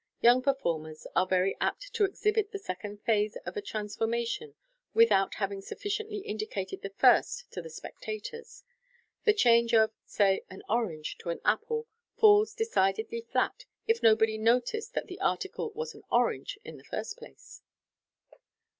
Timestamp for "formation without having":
3.95-5.61